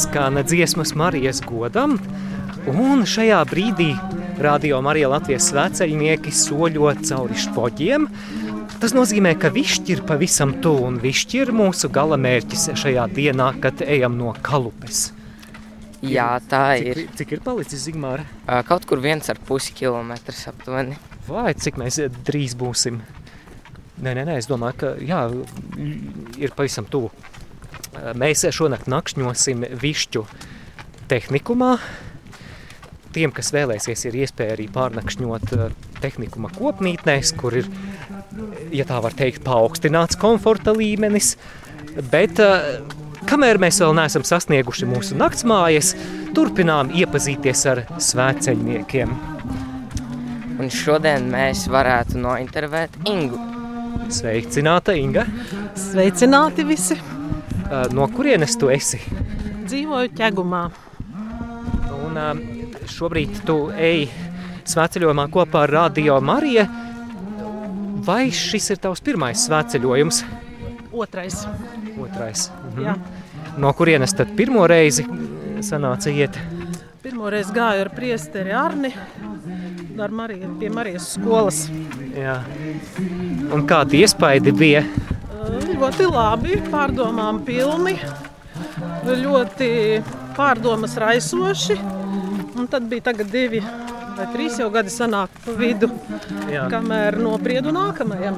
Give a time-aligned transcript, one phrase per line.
[0.00, 1.98] skan dziesmas Marijas godam,
[2.72, 3.90] un šajā brīdī
[4.40, 8.06] Radio Marija Latvijas sveceļnieki soļo cauri špoģiem.
[8.80, 13.50] Tas nozīmē, ka višķi ir pavisam tuvu, un višķi ir mūsu gala mērķis šajā dienā,
[13.60, 15.10] kad ejam no kalupes.
[16.00, 17.02] Jā, tā Cik, ir.
[17.20, 18.24] cik ir palicis, Zigmāra?
[18.68, 20.96] Kaut kur viens ar pusi kilometrs aptuveni.
[21.28, 23.02] Vai cik mēs drīz būsim?
[24.00, 25.20] Nē, nē, nē, es domāju, ka jā,
[26.40, 27.12] ir pavisam tuvu.
[28.18, 30.24] Mēs šonakt nakšņosim višķu
[31.10, 31.74] tehnikumā.
[33.10, 37.66] Tiem, kas vēlēsies, ir iespēja arī pārnakšņot eh, tehnikuma kopmītnēs, kur ir,
[38.70, 41.34] ja tā var teikt, paaugstināts komforta līmenis.
[42.12, 42.78] Bet eh,
[43.26, 45.96] kamēr mēs vēl neesam sasnieguši mūsu naktsmājas,
[46.36, 49.14] turpinām iepazīties ar svētceļniekiem.
[50.60, 53.40] Un šodien mēs varētu nointervēt Ingu.
[54.10, 55.26] Sveicināta Inga!
[55.78, 57.19] Sveicināti visi!
[57.70, 58.98] Uh, No kurienes tu esi?
[59.70, 60.64] Dzīvoju ķegumā.
[62.00, 62.40] Un, uh,
[62.90, 64.08] šobrīd tu ej
[64.66, 66.66] svētceļojumā kopā ar Radio Mariju.
[68.06, 70.22] Vai šis ir tavs pirmais svētceļojums?
[70.90, 71.44] Otrais.
[72.00, 72.48] Otrais.
[72.72, 72.82] Mhm.
[72.88, 72.96] Jā.
[73.60, 75.06] No kurienes tad pirmo reizi
[75.62, 76.38] sanāca iet?
[77.04, 78.90] Pirmo reizi gāju ar priesteri Arni
[80.00, 81.66] ar Mariju, pie Marijas skolas.
[82.16, 82.38] Jā.
[83.52, 84.82] Un kādi iespaidi bija?
[85.80, 87.94] Ļoti labi, pārdomām pilni,
[89.08, 89.68] ļoti
[90.36, 91.78] pārdomas raisoši.
[92.60, 93.62] Un tad bija tagad divi
[94.20, 95.88] vai trīs jau gadi sanāk pa vidu,
[96.50, 96.66] Jā.
[96.68, 98.36] kamēr nopriedu nākamajam.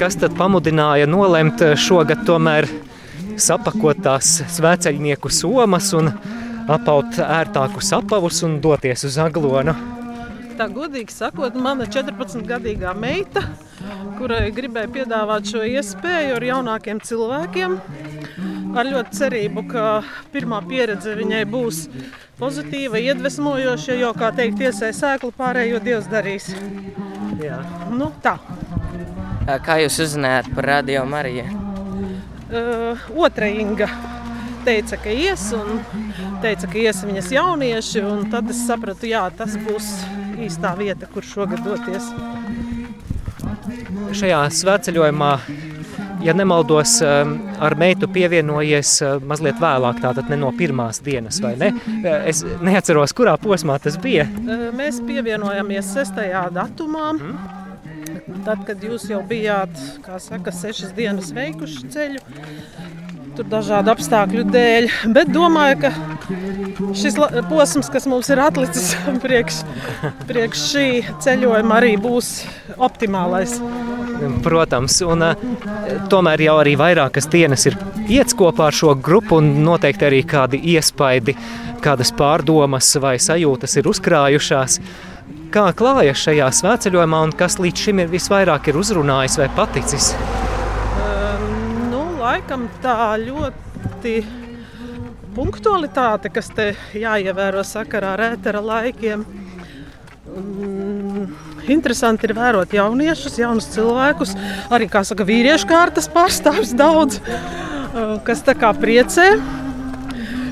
[0.00, 2.66] Kas tad pamudināja nolemt šogad tomēr
[3.38, 6.10] sapakot tās svētceļnieku somas un
[6.70, 9.76] apaut ērtākus apavus un doties uz aglonu?
[10.58, 13.46] Tā godīgi sakot, mana 14-gadīgā meita,
[14.18, 17.76] kurai gribēja piedāvāt šo iespēju ar jaunākiem cilvēkiem,
[18.78, 19.84] ar ļoti cerību, ka
[20.34, 21.82] pirmā pieredze viņai būs
[22.40, 26.52] pozitīva, iedvesmojoša, jo, kā teikt, tiesai sēklu pārējo Dievs darīs.
[27.40, 27.60] Jā.
[27.92, 28.36] Nu, tā.
[29.64, 31.48] Kā jūs uzzinājāt par Radio Mariju?
[32.50, 33.88] Uh, otra Inga
[34.64, 35.80] teica, ka ies, un
[36.42, 39.88] teica, ka ies viņas jaunieši, un tad es sapratu, jā, tas būs
[40.40, 42.10] īstā vieta, kur šogad doties.
[44.10, 45.30] Šajā svētceļojumā,
[46.24, 51.70] ja nemaldos, ar meitu pievienojies mazliet vēlāk, tātad ne no pirmās dienas, vai ne?
[52.28, 54.26] Es neatceros, kurā posmā tas bija.
[54.76, 56.20] Mēs pievienojāmies 6.
[56.56, 57.12] datumā.
[58.44, 62.22] Tad, kad jūs jau bijāt, kā saka, sešas dienas veikuši ceļu,
[63.36, 64.88] tur dažādu apstākļu dēļ.
[65.14, 65.90] Bet domāju, ka
[66.98, 67.18] šis
[67.50, 68.92] posms, kas mums ir atlicis
[69.24, 69.62] priekš,
[70.28, 70.88] priekš šī
[71.24, 72.32] ceļojuma, arī būs
[72.76, 73.58] optimālais.
[74.44, 75.44] Protams, un uh,
[76.12, 77.76] tomēr jau arī vairākas dienas ir
[78.10, 81.36] iets kopā ar šo grupu, un noteikti arī kādi iespaidi,
[81.84, 84.80] kādas pārdomas vai sajūtas ir uzkrājušās.
[85.50, 90.12] Kā klājas šajā svētceļojumā, un kas līdz šim ir visvairāk ir uzrunājis vai paticis?
[91.90, 94.14] Nu, laikam tā ļoti
[95.34, 99.24] punktualitāte, kas te jāievēro sakarā ar ētera laikiem.
[100.30, 100.69] Mm,
[101.68, 104.32] Interesanti ir vērot jauniešus, jaunus cilvēkus,
[104.72, 109.34] arī saka, vīriešu kārtas pārstāvis daudz, uh, kas tā kā priecē.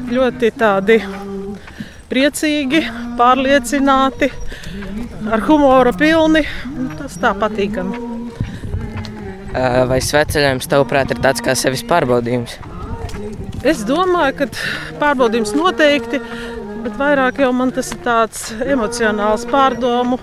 [0.08, 1.02] Ļoti tādi
[2.08, 2.82] priecīgi,
[3.18, 4.30] pārliecināti,
[5.28, 6.44] ar humora pilni.
[6.98, 8.00] Tas tā patīkami.
[9.52, 12.56] Ā, Vai sveceļojums tavuprāt ir tāds kā sevis pārbaudījums?
[13.66, 14.48] Es domāju, ka
[15.00, 16.20] pārbaudījums noteikti,
[16.84, 20.20] bet vairāk jau man tas ir tāds emocionāls pārdomu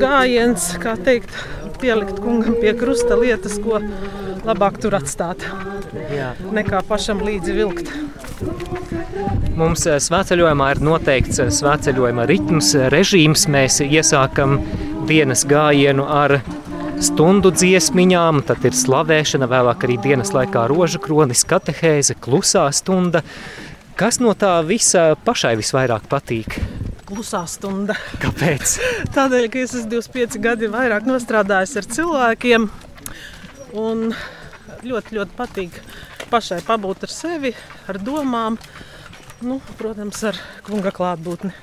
[0.00, 1.32] gājiens, kā teikt,
[1.80, 3.80] pielikt kungam pie krusta lietas, ko
[4.46, 5.44] labāk tur atstāt,
[6.12, 6.32] Jā.
[6.54, 7.92] nekā pašam līdzi vilkt.
[9.56, 13.46] Mums eh, svētceļojumā ir noteikts eh, svētceļojuma ritms, eh, režīms.
[13.52, 14.58] Mēs iesākam
[15.08, 16.38] dienas gājienu ar
[17.00, 23.24] stundu dziesmiņām, tad ir slavēšana, vēlāk arī dienas laikā rožu kronis, katehēze, klusā stunda.
[23.96, 26.58] Kas no tā visa pašai visvairāk patīk?
[27.06, 27.94] Klusā stunda.
[28.24, 28.78] Kāpēc?
[29.14, 32.66] Tādēļ, ka es esmu 25 gadi vairāk nostrādājis ar cilvēkiem.
[33.76, 34.08] Un
[34.86, 35.78] ļoti, ļoti patīk
[36.30, 37.52] pašai pabūt ar sevi,
[37.86, 38.58] ar domām,
[39.46, 41.54] nu, protams, ar kunga klātbūtni.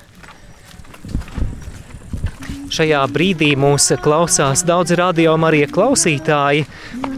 [2.74, 6.64] Šajā brīdī mūs klausās daudzi radio Marija klausītāji,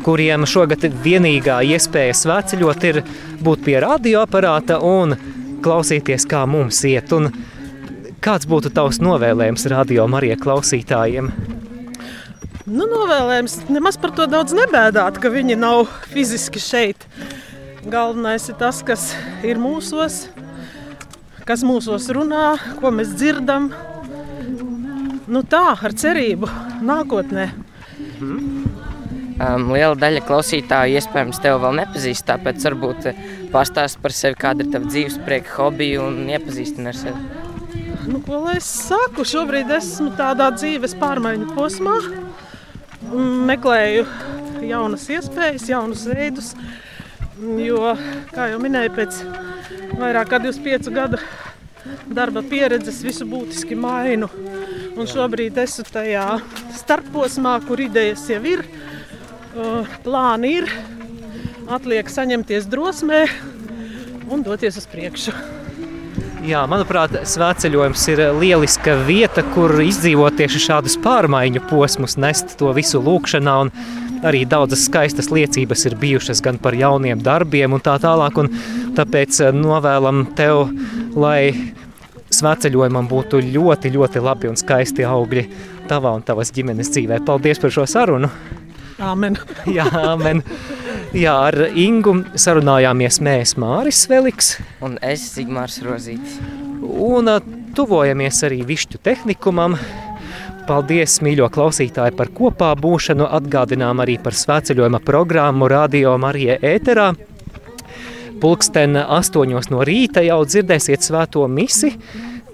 [0.05, 2.99] kuriem šogad vienīgā iespēja svētceļot ir
[3.46, 5.14] būt pie radioaparāta un
[5.64, 7.14] klausīties, kā mums iet.
[7.17, 7.31] Un
[8.24, 11.30] kāds būtu tavs novēlējums radio Marija klausītājiem?
[12.66, 17.06] Nu, novēlējums nemaz par to daudz nebēdāt, ka viņi nav fiziski šeit.
[17.86, 19.12] Galvenais ir tas, kas
[19.46, 20.24] ir mūsos,
[21.46, 23.70] kas mūsos runā, ko mēs dzirdam.
[25.30, 26.50] Nu tā, ar cerību
[26.86, 27.46] nākotnē.
[29.36, 33.19] Um, liela daļa klausītāju iespējams tevi vēl nepazīst, tāpēc varbūt eh,
[33.52, 37.56] pastāst par sevi, kāda ir tava dzīves prieka, hobija un iepazīstina ar sevi.
[38.06, 39.24] Nu, ko lai es saku?
[39.26, 41.96] Šobrīd esmu tādā dzīves pārmaiņu posmā.
[43.48, 44.04] Meklēju
[44.66, 46.52] jaunas iespējas, jaunus veidus.
[47.36, 47.96] Jo,
[48.32, 49.18] kā jau minēju, pēc
[49.98, 51.20] vairāk kā 25 gadu
[52.06, 54.30] darba pieredzes visu būtiski mainu.
[54.96, 56.26] Un šobrīd esmu tajā
[56.78, 58.64] starposmā, kur idejas jau ir,
[60.06, 60.70] plāni ir.
[61.66, 63.24] Atliek saņemties drosmē
[64.30, 65.56] un doties uz priekšu.
[66.46, 73.00] Jā, manuprāt, svētceļojums ir lieliska vieta, kur izdzīvot tieši šādus pārmaiņu posmus, nest to visu
[73.02, 73.56] lūkšanā.
[74.31, 78.38] Arī daudzas skaistas liecības ir bijušas gan par jauniem darbiem un tā tālāk.
[78.38, 78.52] Un
[78.94, 80.69] tāpēc novēlam tev,
[81.19, 81.50] lai
[82.31, 85.48] svētceļojumam būtu ļoti, ļoti labi un skaisti augļi
[85.90, 87.25] tavā un tavas ģimenes dzīvē.
[87.26, 88.31] Paldies par šo sarunu!
[89.02, 89.34] Amen!
[89.66, 90.46] Jā, amen!
[91.16, 94.50] Jā, ar Ingu sarunājāmies mēs Māris Veliks.
[94.84, 96.34] Un es Zigmārs Rozītis.
[96.84, 97.30] Un
[97.72, 99.78] tuvojamies arī višķu tehnikumam.
[100.68, 103.30] Paldies, mīļo klausītāji, par kopā būšanu.
[103.38, 107.14] Atgādinām arī par svētceļojuma programmu Radio Marija ēterā.
[108.42, 111.94] Pulksten astoņos no rīta jau dzirdēsiet svēto misi,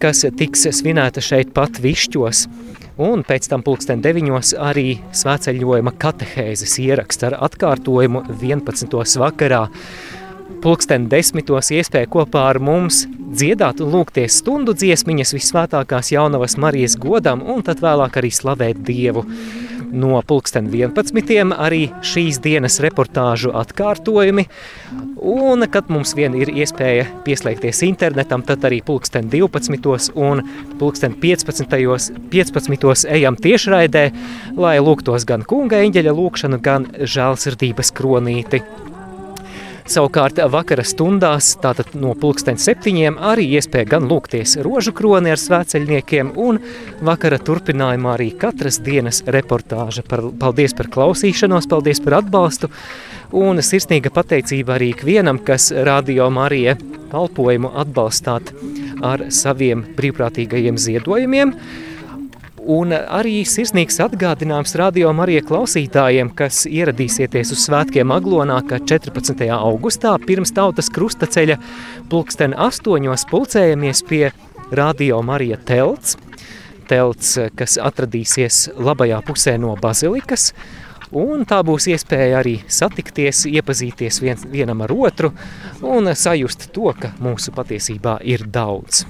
[0.02, 2.46] kas tiks svinēta šeit pat višķos.
[3.02, 8.98] Un pēc tam pulksten deviņos arī svētceļojuma katehēzes ieraksts ar atkārtojumu 11.
[9.22, 9.62] vakarā.
[10.62, 17.40] Pulksten desmitos iespēja kopā ar mums dziedāt un lūgties stundu dziesmiņas visvētākās jaunavas Marijas godam
[17.42, 19.24] un tad vēlāk arī slavēt Dievu.
[19.92, 21.50] No pulksten 11.
[21.58, 24.44] arī šīs dienas reportāžu atkārtojumi,
[25.34, 30.14] un kad mums vien ir iespēja pieslēgties internetam, tad arī pulksten 12.
[30.14, 30.44] un
[30.78, 32.14] pulksten 15.
[32.30, 33.04] 15.
[33.18, 34.06] ejam tiešraidē,
[34.62, 38.62] lai lūgtos gan kunga eņģeļa lūkšanu, gan žēlsirdības kronīti.
[39.82, 46.30] Savukārt vakara stundās, tātad no pulksten septiņiem, arī iespēja gan lūgties rožu kroni ar svēceļniekiem
[46.38, 46.60] un
[47.02, 50.04] vakara turpinājumā arī katras dienas reportāža.
[50.06, 52.70] Par, paldies par klausīšanos, paldies par atbalstu
[53.34, 56.76] un sirsnīga pateicība arī ikvienam, kas radio Marija
[57.10, 58.54] kalpojumu atbalstāt
[59.02, 61.56] ar saviem brīvprātīgajiem ziedojumiem.
[62.62, 69.48] Un arī sirsnīgs atgādinājums radio Marija klausītājiem, kas ieradīsieties uz svētkiem Aglonā, ka 14.
[69.50, 71.56] augustā pirms tautas krustaceļa
[72.12, 74.28] pulksten astoņos pulcējamies pie
[74.70, 76.14] radio Marija telts.
[76.86, 80.52] Telts, kas atradīsies labajā pusē no bazilikas,
[81.10, 85.32] un tā būs iespēja arī satikties, iepazīties vien, vienam ar otru
[85.82, 89.02] un sajust to, ka mūsu patiesībā ir daudz.